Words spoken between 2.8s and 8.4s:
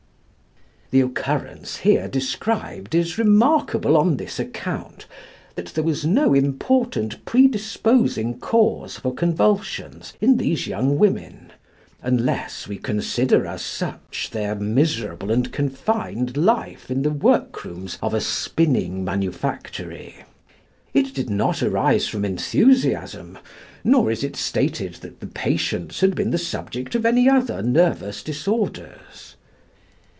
is remarkable on this account, that there was no important predisposing